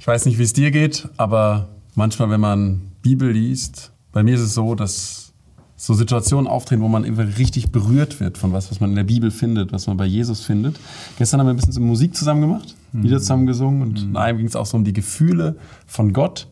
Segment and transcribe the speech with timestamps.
[0.00, 4.34] Ich weiß nicht, wie es dir geht, aber manchmal, wenn man Bibel liest, bei mir
[4.34, 5.34] ist es so, dass
[5.76, 9.04] so Situationen auftreten, wo man einfach richtig berührt wird von was, was man in der
[9.04, 10.80] Bibel findet, was man bei Jesus findet.
[11.18, 13.02] Gestern haben wir ein bisschen Musik zusammen gemacht, mhm.
[13.02, 14.08] Lieder zusammen gesungen und mhm.
[14.08, 15.56] in einem ging es auch so um die Gefühle
[15.86, 16.48] von Gott.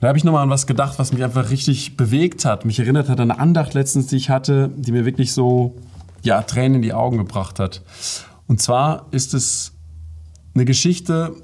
[0.00, 3.08] Da habe ich nochmal an was gedacht, was mich einfach richtig bewegt hat, mich erinnert
[3.08, 5.76] hat an eine Andacht letztens, die ich hatte, die mir wirklich so
[6.24, 7.82] ja, Tränen in die Augen gebracht hat.
[8.48, 9.70] Und zwar ist es
[10.56, 11.36] eine Geschichte,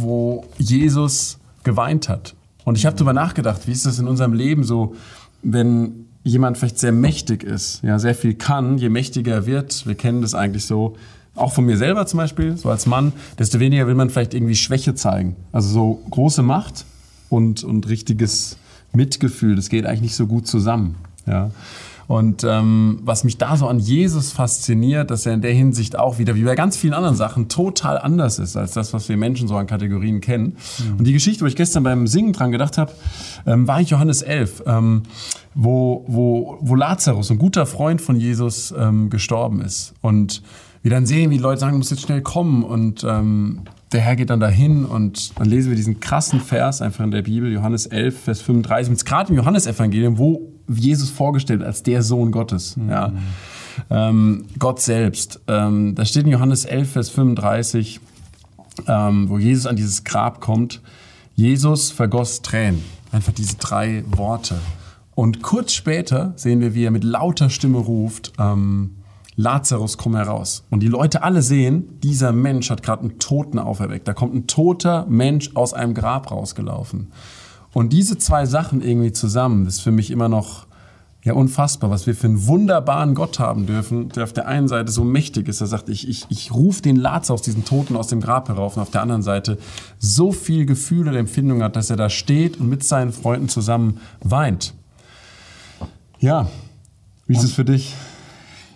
[0.00, 2.34] wo Jesus geweint hat.
[2.64, 4.94] Und ich habe darüber nachgedacht, wie ist das in unserem Leben so,
[5.42, 9.96] wenn jemand vielleicht sehr mächtig ist, ja, sehr viel kann, je mächtiger er wird, wir
[9.96, 10.96] kennen das eigentlich so,
[11.34, 14.54] auch von mir selber zum Beispiel, so als Mann, desto weniger will man vielleicht irgendwie
[14.54, 15.34] Schwäche zeigen.
[15.50, 16.84] Also so große Macht
[17.30, 18.56] und, und richtiges
[18.92, 20.96] Mitgefühl, das geht eigentlich nicht so gut zusammen.
[21.26, 21.50] Ja.
[22.08, 26.18] Und ähm, was mich da so an Jesus fasziniert, dass er in der Hinsicht auch
[26.18, 29.48] wieder, wie bei ganz vielen anderen Sachen, total anders ist als das, was wir Menschen
[29.48, 30.56] so an Kategorien kennen.
[30.78, 30.98] Mhm.
[30.98, 32.92] Und die Geschichte, wo ich gestern beim Singen dran gedacht habe,
[33.46, 35.02] ähm, war ich Johannes 11, ähm,
[35.54, 39.94] wo, wo, wo Lazarus, ein guter Freund von Jesus, ähm, gestorben ist.
[40.00, 40.42] Und
[40.82, 42.64] wir dann sehen, wie die Leute sagen, muss jetzt schnell kommen.
[42.64, 43.60] Und ähm,
[43.92, 47.22] der Herr geht dann dahin und dann lesen wir diesen krassen Vers einfach in der
[47.22, 48.90] Bibel, Johannes 11, Vers 35.
[48.90, 52.76] Und gerade im Johannesevangelium, wo Jesus vorgestellt als der Sohn Gottes.
[52.76, 52.90] Mhm.
[52.90, 53.12] Ja.
[53.90, 55.40] Ähm, Gott selbst.
[55.48, 58.00] Ähm, da steht in Johannes 11, Vers 35,
[58.86, 60.80] ähm, wo Jesus an dieses Grab kommt.
[61.34, 62.82] Jesus vergoss Tränen.
[63.10, 64.58] Einfach diese drei Worte.
[65.14, 68.96] Und kurz später sehen wir, wie er mit lauter Stimme ruft, ähm,
[69.36, 70.64] Lazarus, komm heraus.
[70.70, 74.06] Und die Leute alle sehen, dieser Mensch hat gerade einen Toten auferweckt.
[74.06, 77.12] Da kommt ein toter Mensch aus einem Grab rausgelaufen.
[77.72, 80.66] Und diese zwei Sachen irgendwie zusammen, das ist für mich immer noch
[81.24, 84.90] ja unfassbar, was wir für einen wunderbaren Gott haben dürfen, der auf der einen Seite
[84.90, 88.20] so mächtig ist, er sagt, ich, ich, ich rufe den Lazarus, diesen Toten aus dem
[88.20, 89.58] Grab herauf, und auf der anderen Seite
[89.98, 94.00] so viel Gefühle und Empfindung hat, dass er da steht und mit seinen Freunden zusammen
[94.20, 94.74] weint.
[96.18, 96.48] Ja,
[97.26, 97.94] wie ist es für dich?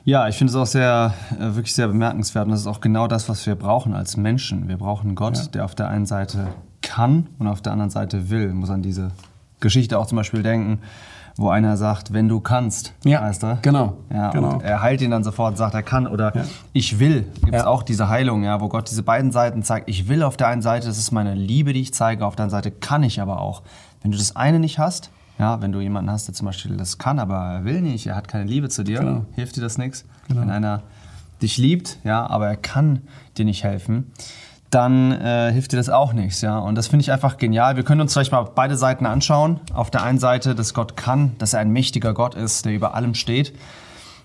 [0.05, 3.09] Ja, ich finde es auch sehr, äh, wirklich sehr bemerkenswert und das ist auch genau
[3.09, 4.69] das, was wir brauchen als Menschen.
[4.69, 5.47] Wir brauchen Gott, ja.
[5.47, 6.55] der auf der einen Seite
[6.97, 8.55] kann und auf der anderen Seite will.
[8.55, 9.11] Muss an diese
[9.61, 10.79] Geschichte auch zum Beispiel denken,
[11.37, 13.59] wo einer sagt, wenn du kannst, ja, heißt er.
[13.61, 13.99] Genau.
[14.11, 14.55] Ja, genau.
[14.55, 16.45] Und er heilt ihn dann sofort, sagt er kann oder ja.
[16.73, 17.27] ich will.
[17.43, 17.67] Gibt es ja.
[17.67, 19.91] auch diese Heilung, ja, wo Gott diese beiden Seiten zeigt.
[19.91, 22.45] Ich will auf der einen Seite, das ist meine Liebe, die ich zeige, auf der
[22.45, 23.63] anderen Seite kann ich aber auch.
[24.01, 26.97] Wenn du das eine nicht hast, ja, wenn du jemanden hast, der zum Beispiel das
[26.97, 29.27] kann, aber er will nicht, er hat keine Liebe zu dir, genau.
[29.35, 30.07] hilft dir das nichts.
[30.29, 30.41] Genau.
[30.41, 30.83] Wenn einer
[31.43, 33.03] dich liebt, ja, aber er kann
[33.37, 34.13] dir nicht helfen,
[34.71, 36.41] dann äh, hilft dir das auch nichts.
[36.41, 36.59] Ja?
[36.59, 37.77] Und das finde ich einfach genial.
[37.77, 39.61] Wir können uns vielleicht mal beide Seiten anschauen.
[39.73, 42.95] Auf der einen Seite, dass Gott kann, dass er ein mächtiger Gott ist, der über
[42.95, 43.55] allem steht.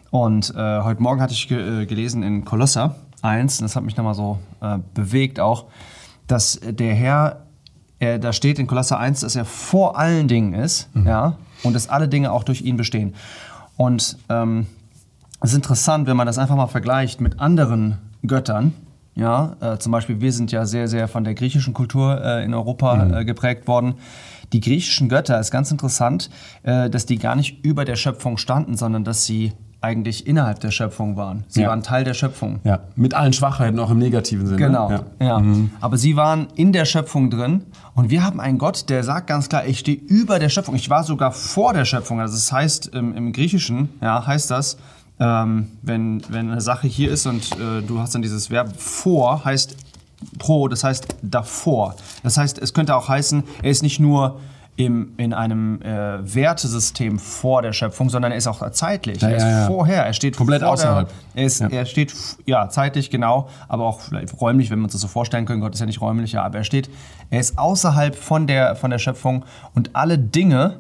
[0.10, 3.84] Und äh, heute Morgen hatte ich ge äh, gelesen in Kolosser 1, und das hat
[3.84, 5.66] mich nochmal so äh, bewegt auch,
[6.28, 7.44] dass der Herr,
[8.00, 11.08] er, da steht in Kolosser 1, dass er vor allen Dingen ist mhm.
[11.08, 11.38] ja?
[11.64, 13.14] und dass alle Dinge auch durch ihn bestehen.
[13.78, 14.68] Und ähm,
[15.40, 18.74] es ist interessant, wenn man das einfach mal vergleicht mit anderen Göttern,
[19.16, 22.54] ja, äh, zum Beispiel, wir sind ja sehr, sehr von der griechischen Kultur äh, in
[22.54, 23.14] Europa mhm.
[23.14, 23.96] äh, geprägt worden.
[24.54, 26.30] Die griechischen Götter ist ganz interessant,
[26.64, 30.70] äh, dass die gar nicht über der Schöpfung standen, sondern dass sie eigentlich innerhalb der
[30.70, 31.44] Schöpfung waren.
[31.48, 31.70] Sie ja.
[31.70, 32.60] waren Teil der Schöpfung.
[32.64, 34.58] Ja, mit allen Schwachheiten auch im negativen Sinne.
[34.58, 35.04] Genau, ja.
[35.20, 35.40] ja.
[35.40, 35.72] Mhm.
[35.82, 37.64] Aber sie waren in der Schöpfung drin
[37.96, 40.76] und wir haben einen Gott, der sagt ganz klar, ich stehe über der Schöpfung.
[40.76, 42.20] Ich war sogar vor der Schöpfung.
[42.20, 44.78] Also das heißt, im, im Griechischen ja, heißt das,
[45.22, 49.46] ähm, wenn, wenn eine Sache hier ist und äh, du hast dann dieses Verb vor,
[49.46, 49.78] heißt
[50.40, 51.96] pro, das heißt davor.
[52.24, 54.40] Das heißt, es könnte auch heißen, er ist nicht nur
[54.78, 59.22] im, in einem äh, Wertesystem vor der Schöpfung, sondern er ist auch zeitlich.
[59.22, 59.68] Ja, er ist ja, ja.
[59.68, 61.08] vorher, er steht komplett außerhalb.
[61.08, 62.16] Der, er, ist, er steht
[62.46, 65.62] ja zeitlich genau, aber auch vielleicht räumlich, wenn wir uns das so vorstellen können.
[65.62, 66.90] Gott ist ja nicht räumlich, aber er steht,
[67.30, 69.46] er ist außerhalb von der von der Schöpfung
[69.76, 70.80] und alle Dinge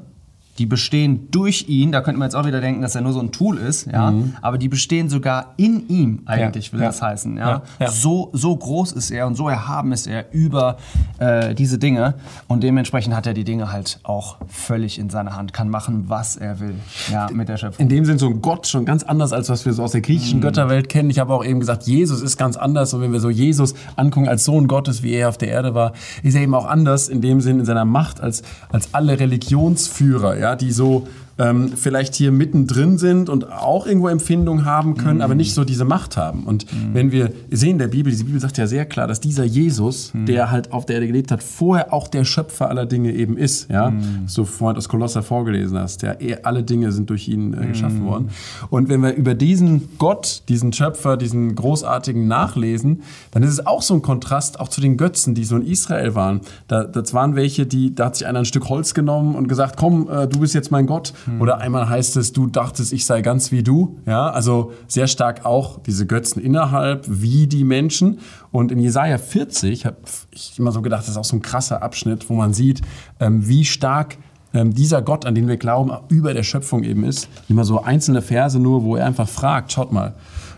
[0.58, 1.92] die bestehen durch ihn.
[1.92, 4.12] Da könnte man jetzt auch wieder denken, dass er nur so ein Tool ist, ja.
[4.12, 4.36] Mhm.
[4.42, 6.74] Aber die bestehen sogar in ihm, eigentlich ja.
[6.74, 6.88] will ja.
[6.88, 7.38] das heißen.
[7.38, 7.64] Ja?
[7.80, 7.90] ja?
[7.90, 10.78] So, so groß ist er und so erhaben ist er über
[11.20, 12.16] äh, diese Dinge.
[12.48, 16.36] Und dementsprechend hat er die Dinge halt auch völlig in seiner Hand, kann machen, was
[16.36, 16.76] er will
[17.12, 17.84] ja, mit der Schöpfung.
[17.84, 20.02] In dem Sinn so ein Gott schon ganz anders, als was wir so aus der
[20.02, 20.44] griechischen mhm.
[20.44, 21.10] Götterwelt kennen.
[21.10, 22.94] Ich habe auch eben gesagt, Jesus ist ganz anders.
[22.94, 25.94] Und wenn wir so Jesus angucken als Sohn Gottes, wie er auf der Erde war,
[26.24, 30.41] ist er eben auch anders in dem Sinn in seiner Macht als, als alle Religionsführer.
[30.42, 30.56] Ja?
[30.56, 31.08] die so
[31.42, 35.22] ähm, vielleicht hier mittendrin sind und auch irgendwo Empfindungen haben können, mhm.
[35.22, 36.44] aber nicht so diese Macht haben.
[36.44, 36.94] Und mhm.
[36.94, 40.14] wenn wir sehen in der Bibel, diese Bibel sagt ja sehr klar, dass dieser Jesus,
[40.14, 40.28] mhm.
[40.28, 43.70] der halt auf der Erde gelebt hat, vorher auch der Schöpfer aller Dinge eben ist.
[43.72, 43.90] Ja?
[43.90, 44.28] Mhm.
[44.28, 46.04] So vorhin aus Kolosser vorgelesen hast.
[46.04, 46.16] Ja?
[46.44, 48.08] Alle Dinge sind durch ihn äh, geschaffen mhm.
[48.08, 48.30] worden.
[48.70, 53.02] Und wenn wir über diesen Gott, diesen Schöpfer, diesen großartigen nachlesen,
[53.32, 56.14] dann ist es auch so ein Kontrast auch zu den Götzen, die so in Israel
[56.14, 56.42] waren.
[56.68, 59.78] Da, das waren welche, die, da hat sich einer ein Stück Holz genommen und gesagt,
[59.78, 61.14] komm, äh, du bist jetzt mein Gott.
[61.32, 61.42] Mhm.
[61.42, 64.00] Oder einmal heißt es, du dachtest, ich sei ganz wie du.
[64.06, 68.20] Ja, also sehr stark auch diese Götzen innerhalb, wie die Menschen.
[68.52, 69.98] Und in Jesaja 40 habe
[70.32, 72.82] ich immer so gedacht, das ist auch so ein krasser Abschnitt, wo man sieht,
[73.20, 74.18] ähm, wie stark
[74.54, 77.30] ähm, dieser Gott, an den wir glauben, über der Schöpfung eben ist.
[77.50, 80.14] Immer so einzelne Verse nur, wo er einfach fragt, schaut mal,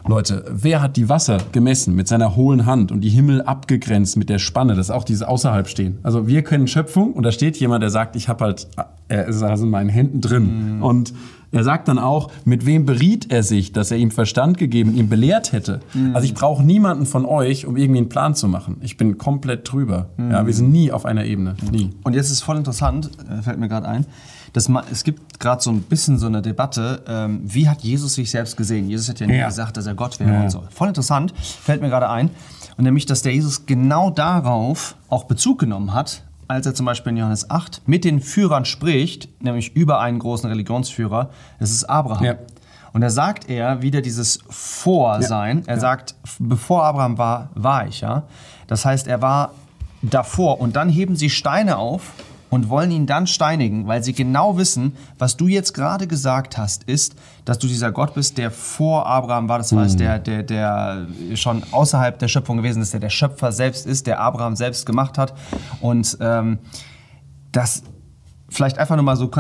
[0.05, 4.29] Leute, wer hat die Wasser gemessen mit seiner hohlen Hand und die Himmel abgegrenzt mit
[4.29, 5.99] der Spanne, das ist auch dieses außerhalb stehen.
[6.03, 8.67] Also wir können Schöpfung und da steht jemand, der sagt, ich habe halt,
[9.07, 10.77] er ist also in meinen Händen drin.
[10.77, 10.83] Mhm.
[10.83, 11.13] Und
[11.53, 15.09] er sagt dann auch, mit wem beriet er sich, dass er ihm Verstand gegeben, ihm
[15.09, 15.79] belehrt hätte.
[15.93, 16.15] Mhm.
[16.15, 18.77] Also ich brauche niemanden von euch, um irgendwie einen Plan zu machen.
[18.81, 20.09] Ich bin komplett drüber.
[20.17, 20.31] Mhm.
[20.31, 21.55] Ja, wir sind nie auf einer Ebene.
[21.71, 21.91] Nie.
[22.03, 24.05] Und jetzt ist voll interessant, äh, fällt mir gerade ein
[24.53, 28.29] das, es gibt gerade so ein bisschen so eine Debatte, ähm, wie hat Jesus sich
[28.29, 28.87] selbst gesehen?
[28.87, 29.47] Jesus hat ja nie ja.
[29.47, 30.41] gesagt, dass er Gott wäre ja.
[30.43, 30.63] und so.
[30.69, 32.29] Voll interessant, fällt mir gerade ein.
[32.77, 37.11] Und nämlich, dass der Jesus genau darauf auch Bezug genommen hat, als er zum Beispiel
[37.11, 41.29] in Johannes 8 mit den Führern spricht, nämlich über einen großen Religionsführer,
[41.59, 42.23] das ist Abraham.
[42.23, 42.35] Ja.
[42.93, 45.63] Und da sagt er wieder dieses Vorsein.
[45.65, 48.01] Er sagt, bevor Abraham war, war ich.
[48.01, 48.23] Ja?
[48.67, 49.53] Das heißt, er war
[50.03, 50.61] davor.
[50.61, 52.11] Und dann heben sie Steine auf
[52.53, 56.83] und wollen ihn dann steinigen, weil sie genau wissen, was du jetzt gerade gesagt hast,
[56.83, 57.15] ist,
[57.45, 59.97] dass du dieser Gott bist, der vor Abraham war, das heißt, mhm.
[59.97, 64.19] der, der, der schon außerhalb der Schöpfung gewesen ist, der der Schöpfer selbst ist, der
[64.19, 65.33] Abraham selbst gemacht hat.
[65.81, 66.59] Und ähm,
[67.51, 67.81] das
[68.49, 69.31] vielleicht einfach nur mal so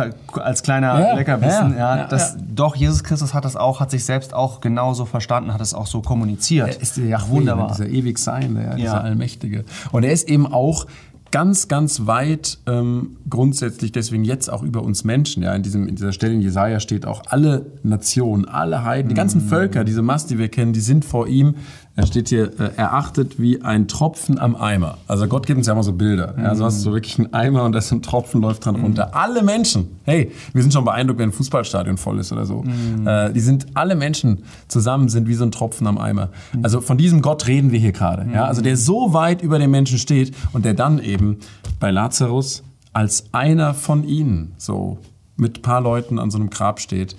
[0.41, 4.05] als kleiner ja, Leckerbissen, ja, ja, dass doch Jesus Christus hat das auch, hat sich
[4.05, 6.69] selbst auch genauso verstanden, hat es auch so kommuniziert.
[6.69, 9.65] Er ist ja wunderbar, dieser ewig Sein, der, dieser Allmächtige.
[9.91, 10.87] Und er ist eben auch
[11.33, 15.41] ganz, ganz weit ähm, grundsätzlich deswegen jetzt auch über uns Menschen.
[15.41, 19.15] Ja, in, diesem, in dieser Stelle in Jesaja steht auch alle Nationen, alle Heiden, die
[19.15, 19.49] ganzen mhm.
[19.49, 21.55] Völker, diese Masse, die wir kennen, die sind vor ihm
[21.95, 24.97] er steht hier, äh, erachtet wie ein Tropfen am Eimer.
[25.07, 26.33] Also Gott gibt uns ja immer so Bilder.
[26.35, 26.43] Mhm.
[26.43, 28.77] Ja, so hast du so wirklich einen Eimer und da ist ein Tropfen, läuft dran
[28.77, 28.83] mhm.
[28.83, 29.15] runter.
[29.15, 32.63] Alle Menschen, hey, wir sind schon beeindruckt, wenn ein Fußballstadion voll ist oder so.
[32.63, 33.07] Mhm.
[33.07, 36.29] Äh, die sind, alle Menschen zusammen sind wie so ein Tropfen am Eimer.
[36.53, 36.63] Mhm.
[36.63, 38.27] Also von diesem Gott reden wir hier gerade.
[38.31, 38.45] Ja?
[38.45, 41.37] Also der so weit über den Menschen steht und der dann eben
[41.79, 44.99] bei Lazarus als einer von ihnen so
[45.35, 47.15] mit ein paar Leuten an so einem Grab steht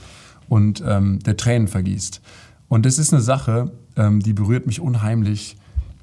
[0.49, 2.21] und ähm, der Tränen vergießt.
[2.69, 5.57] Und das ist eine Sache, ähm, die berührt mich unheimlich.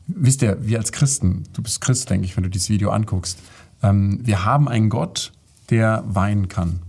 [0.07, 3.39] Wisst ihr, wir als Christen, du bist Christ, denke ich, wenn du dieses Video anguckst,
[3.81, 5.31] ähm, wir haben einen Gott,
[5.71, 6.79] der weinen kann.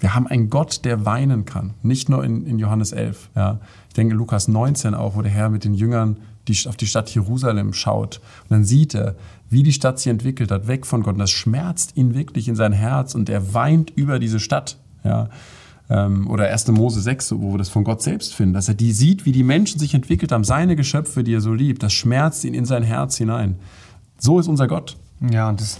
[0.00, 1.74] Wir haben einen Gott, der weinen kann.
[1.82, 3.30] Nicht nur in, in Johannes 11.
[3.36, 3.60] Ja.
[3.88, 7.10] Ich denke Lukas 19 auch, wo der Herr mit den Jüngern die, auf die Stadt
[7.10, 8.20] Jerusalem schaut.
[8.44, 9.16] Und dann sieht er,
[9.50, 11.14] wie die Stadt sich entwickelt hat, weg von Gott.
[11.14, 14.78] Und das schmerzt ihn wirklich in sein Herz und er weint über diese Stadt.
[15.04, 15.28] Ja
[15.90, 16.68] ähm, oder 1.
[16.68, 19.42] Mose 6, wo wir das von Gott selbst finden, dass er die sieht, wie die
[19.42, 22.82] Menschen sich entwickelt haben, seine Geschöpfe, die er so liebt, das schmerzt ihn in sein
[22.82, 23.56] Herz hinein.
[24.18, 24.96] So ist unser Gott.
[25.30, 25.78] Ja, und das,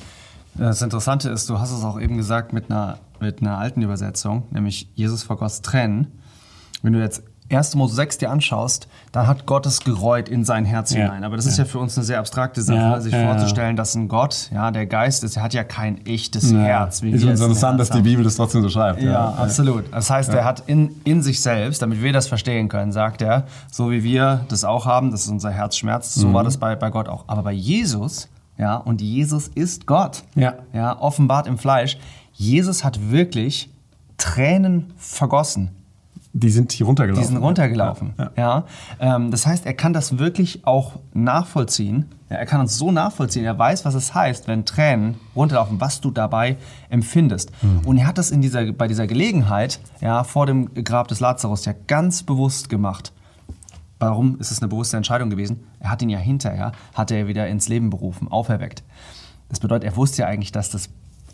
[0.55, 4.45] das Interessante ist, du hast es auch eben gesagt mit einer, mit einer alten Übersetzung,
[4.50, 6.09] nämlich Jesus vor Gottes Tränen.
[6.83, 7.77] Wenn du jetzt 1.
[7.77, 11.05] Mose 6 dir anschaust, dann hat Gott es gereut in sein Herz ja.
[11.05, 11.25] hinein.
[11.25, 11.53] Aber das ja.
[11.53, 13.00] ist ja für uns eine sehr abstrakte Sache, ja.
[13.00, 17.03] sich vorzustellen, dass ein Gott, ja, der Geist ist, er hat ja kein echtes Herz.
[17.03, 19.03] Wie ist uns interessant, dass die Bibel das trotzdem so schreibt.
[19.03, 19.85] Ja, absolut.
[19.93, 23.47] Das heißt, er hat in, in sich selbst, damit wir das verstehen können, sagt er,
[23.71, 26.35] so wie wir das auch haben, dass unser Herz schmerzt, so mhm.
[26.35, 27.25] war das bei, bei Gott auch.
[27.29, 28.29] Aber bei Jesus,
[28.59, 30.55] ja, und Jesus ist Gott, ja.
[30.73, 31.99] Ja, offenbart im Fleisch,
[32.33, 33.71] Jesus hat wirklich
[34.17, 35.71] Tränen vergossen
[36.33, 37.23] die sind hier runtergelaufen.
[37.23, 38.15] Die sind runtergelaufen.
[38.19, 38.31] Ja.
[38.37, 38.65] ja.
[39.00, 42.07] Ähm, das heißt, er kann das wirklich auch nachvollziehen.
[42.31, 43.45] Ja, er kann uns so nachvollziehen.
[43.45, 46.57] Er weiß, was es heißt, wenn Tränen runterlaufen, was du dabei
[46.91, 47.50] empfindest.
[47.62, 47.81] Mhm.
[47.85, 51.65] Und er hat das in dieser, bei dieser Gelegenheit ja, vor dem Grab des Lazarus
[51.65, 53.12] ja ganz bewusst gemacht.
[53.99, 55.65] Warum ist es eine bewusste Entscheidung gewesen?
[55.80, 58.82] Er hat ihn ja hinterher, hat er wieder ins Leben berufen, auferweckt.
[59.49, 60.90] Das bedeutet, er wusste ja eigentlich, dass das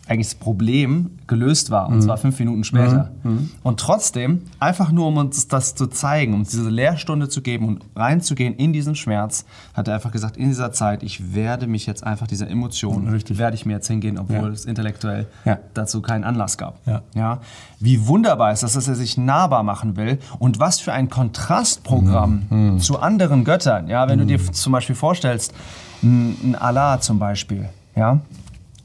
[0.06, 2.02] eigentlich das Problem gelöst war, und mhm.
[2.02, 3.10] zwar fünf Minuten später.
[3.22, 3.30] Mhm.
[3.30, 3.50] mhm.
[3.62, 7.68] Und trotzdem, einfach nur um uns das zu zeigen, um uns diese Lehrstunde zu geben
[7.68, 11.86] und reinzugehen in diesen Schmerz, hat er einfach gesagt, in dieser Zeit, ich werde mich
[11.86, 13.38] jetzt einfach dieser Emotion, Richtig.
[13.38, 14.48] werde ich mir jetzt hingehen, obwohl ja.
[14.48, 15.58] es intellektuell ja.
[15.72, 16.78] dazu keinen Anlass gab.
[16.86, 17.02] Ja.
[17.14, 17.40] ja.
[17.80, 22.42] Wie wunderbar ist das, dass er sich nahbar machen will und was für ein Kontrastprogramm
[22.50, 22.58] mhm.
[22.74, 22.78] mhm.
[22.78, 23.88] zu anderen Göttern.
[23.88, 24.52] Ja, wenn du dir mhm.
[24.52, 25.54] zum Beispiel vorstellst,
[26.02, 28.20] ein Allah zum Beispiel, ja,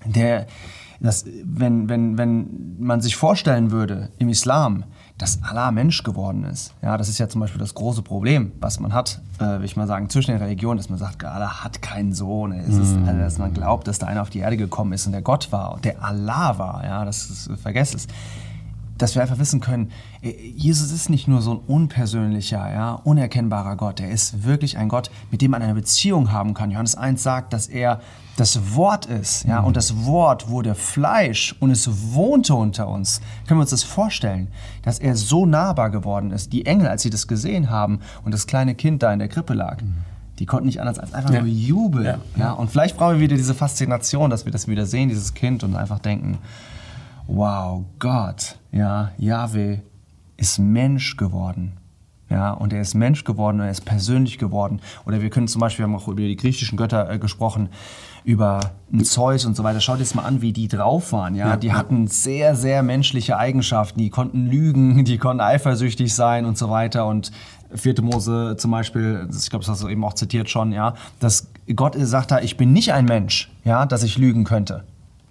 [0.06, 0.48] der
[1.00, 4.84] dass, wenn, wenn, wenn man sich vorstellen würde im Islam,
[5.18, 6.74] dass Allah Mensch geworden ist.
[6.82, 9.76] Ja, das ist ja zum Beispiel das große Problem, was man hat, äh, will ich
[9.76, 12.54] mal sagen, zwischen den Religionen, dass man sagt, Allah hat keinen Sohn.
[12.54, 13.08] Es ist, mm.
[13.08, 15.52] also, dass man glaubt, dass da einer auf die Erde gekommen ist und der Gott
[15.52, 16.86] war, der Allah war.
[16.86, 18.08] Ja, das ist, vergesst es
[19.00, 19.92] dass wir einfach wissen können,
[20.22, 24.00] äh, Jesus ist nicht nur so ein unpersönlicher, ja, unerkennbarer Gott.
[24.00, 26.70] Er ist wirklich ein Gott, mit dem man eine Beziehung haben kann.
[26.70, 28.02] Johannes 1 sagt, dass er
[28.38, 33.20] das Wort ist, ja, und das Wort wurde Fleisch und es wohnte unter uns.
[33.48, 34.48] Können wir uns das vorstellen,
[34.82, 36.54] dass er so nahbar geworden ist?
[36.54, 39.54] Die Engel, als sie das gesehen haben und das kleine Kind da in der Krippe
[39.54, 39.80] lag,
[40.40, 41.42] die konnten nicht anders als einfach ja.
[41.42, 42.06] nur jubeln.
[42.06, 42.20] Ja.
[42.38, 42.52] ja.
[42.54, 45.76] Und vielleicht brauchen wir wieder diese Faszination, dass wir das wieder sehen, dieses Kind, und
[45.76, 46.38] einfach denken,
[47.30, 49.80] wow, Gott, ja, Yahweh
[50.38, 51.74] ist Mensch geworden.
[52.30, 54.82] Ja, und er ist Mensch geworden und er ist persönlich geworden.
[55.06, 57.70] Oder wir können zum Beispiel, wir haben auch über die griechischen Götter äh, gesprochen,
[58.24, 58.60] über
[59.02, 59.82] Zeus und so weiter.
[59.82, 61.34] Schaut jetzt mal an, wie die drauf waren.
[61.34, 61.50] Ja?
[61.50, 63.98] ja die hatten sehr, sehr menschliche Eigenschaften.
[63.98, 67.08] Die konnten lügen, die konnten eifersüchtig sein und so weiter.
[67.08, 67.32] Und
[67.74, 71.48] vierte Mose zum Beispiel, ich glaube, das hast du eben auch zitiert schon, ja, dass
[71.76, 74.84] Gott sagt da, ich bin nicht ein Mensch, ja, dass ich lügen könnte.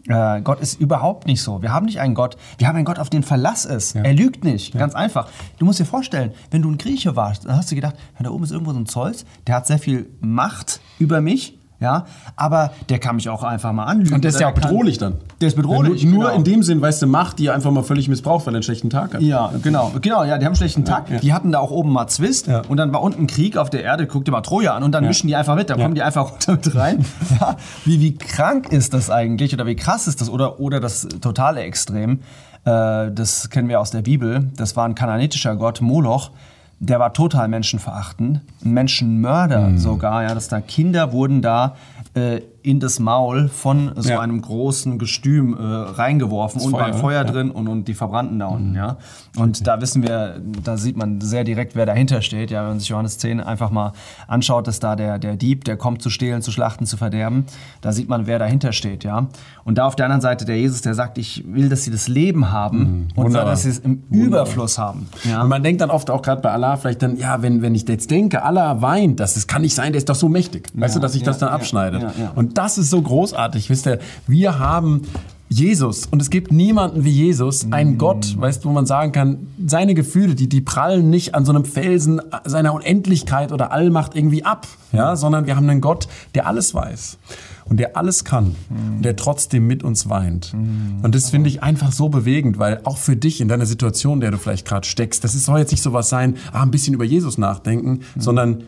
[0.09, 1.63] Äh, Gott ist überhaupt nicht so.
[1.63, 3.95] Wir haben nicht einen Gott, wir haben einen Gott, auf den Verlass ist.
[3.95, 4.03] Ja.
[4.03, 4.81] Er lügt nicht, ja.
[4.81, 5.29] ganz einfach.
[5.59, 8.45] Du musst dir vorstellen, wenn du ein Grieche warst, dann hast du gedacht, da oben
[8.45, 12.99] ist irgendwo so ein Zeus, der hat sehr viel Macht über mich ja, aber der
[12.99, 14.15] kann mich auch einfach mal anlügen.
[14.15, 15.15] Und der ist ja auch bedrohlich dann.
[15.41, 16.05] Der ist bedrohlich.
[16.05, 16.37] Nur, nur genau.
[16.37, 18.91] in dem Sinn, weißt du, Macht, die einfach mal völlig missbraucht, weil er einen schlechten
[18.91, 19.23] Tag hat.
[19.23, 19.93] Ja, genau.
[20.01, 21.09] Genau, ja, die haben einen schlechten Tag.
[21.09, 21.19] Ja.
[21.19, 22.63] Die hatten da auch oben mal Zwist ja.
[22.69, 25.07] und dann war unten Krieg auf der Erde, guck dir mal Troja an und dann
[25.07, 27.05] mischen die einfach mit, da kommen die einfach runter mit rein.
[27.41, 27.57] ja.
[27.85, 31.61] wie, wie krank ist das eigentlich oder wie krass ist das oder, oder das totale
[31.61, 32.21] Extrem?
[32.65, 34.51] Äh, das kennen wir aus der Bibel.
[34.57, 36.33] Das war ein kananitischer Gott, Moloch
[36.81, 39.79] der war total menschenverachtend, ein Menschenmörder mhm.
[39.79, 41.77] sogar, ja, dass da Kinder wurden da
[42.15, 44.21] äh, in das Maul von so ja.
[44.21, 47.31] einem großen Gestüm äh, reingeworfen und war Feuer ja.
[47.31, 48.77] drin und, und die verbrannten da unten, mhm.
[48.77, 48.97] ja.
[49.37, 49.65] Und okay.
[49.65, 52.89] da wissen wir, da sieht man sehr direkt, wer dahinter steht, ja, wenn man sich
[52.89, 53.93] Johannes 10 einfach mal
[54.27, 57.47] anschaut, dass da der, der Dieb, der kommt zu stehlen, zu schlachten, zu verderben,
[57.81, 59.29] da sieht man, wer dahinter steht, ja.
[59.65, 62.09] Und da auf der anderen Seite der Jesus, der sagt, ich will, dass sie das
[62.09, 63.23] Leben haben mhm.
[63.23, 64.43] und dass sie es im Wunderbar.
[64.43, 65.09] Überfluss haben.
[65.25, 65.43] Ja?
[65.43, 67.89] Und man denkt dann oft auch gerade bei Allah vielleicht dann, ja, wenn, wenn ich
[67.89, 70.69] jetzt denke, Allah weint, das, das kann nicht sein, der ist doch so mächtig.
[70.75, 72.05] Weißt ja, du, dass sich das dann abschneidet.
[72.35, 73.71] Und das ist so großartig.
[73.71, 75.03] Wisst ihr, wir haben
[75.49, 76.07] Jesus.
[76.07, 77.99] Und es gibt niemanden wie Jesus, einen mm.
[77.99, 81.53] Gott, weißt du, wo man sagen kann, seine Gefühle, die, die prallen nicht an so
[81.53, 86.47] einem Felsen seiner Unendlichkeit oder Allmacht irgendwie ab, ja, sondern wir haben einen Gott, der
[86.47, 87.19] alles weiß
[87.65, 88.97] und der alles kann mm.
[88.97, 90.53] und der trotzdem mit uns weint.
[90.53, 91.05] Mm.
[91.05, 94.21] Und das finde ich einfach so bewegend, weil auch für dich in deiner Situation, in
[94.21, 96.93] der du vielleicht gerade steckst, das soll jetzt nicht so was sein, ah, ein bisschen
[96.93, 98.21] über Jesus nachdenken, mm.
[98.21, 98.65] sondern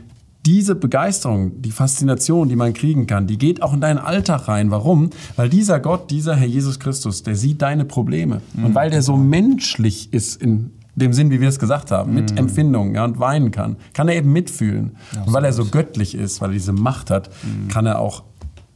[0.46, 4.70] diese Begeisterung, die Faszination, die man kriegen kann, die geht auch in deinen Alltag rein.
[4.70, 5.10] Warum?
[5.36, 8.40] Weil dieser Gott, dieser Herr Jesus Christus, der sieht deine Probleme.
[8.54, 8.64] Mhm.
[8.64, 12.32] Und weil der so menschlich ist in dem Sinn, wie wir es gesagt haben, mit
[12.32, 12.38] mhm.
[12.38, 14.96] Empfindungen ja, und weinen kann, kann er eben mitfühlen.
[15.14, 17.68] Ja, und weil er so göttlich ist, weil er diese Macht hat, mhm.
[17.68, 18.24] kann er auch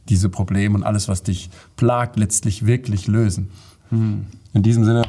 [0.07, 3.49] diese Probleme und alles, was dich plagt, letztlich wirklich lösen.
[3.89, 4.27] Mhm.
[4.53, 5.03] In diesem Sinne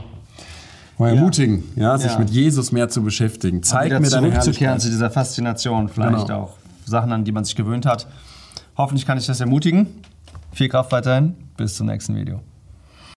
[0.99, 1.97] mal ermutigen, ja.
[1.99, 3.63] sich mit Jesus mehr zu beschäftigen.
[3.63, 6.43] Zeig mir deine zurückzukehren zu dieser Faszination, vielleicht genau.
[6.43, 8.07] auch Sachen, an die man sich gewöhnt hat.
[8.77, 9.89] Hoffentlich kann ich das ermutigen.
[10.53, 11.35] Viel Kraft weiterhin.
[11.57, 12.41] Bis zum nächsten Video.